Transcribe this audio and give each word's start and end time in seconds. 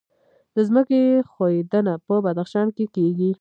د 0.55 0.57
ځمکې 0.67 0.99
ښویدنه 1.31 1.93
په 2.05 2.13
بدخشان 2.25 2.67
کې 2.75 2.85
کیږي 2.95 3.29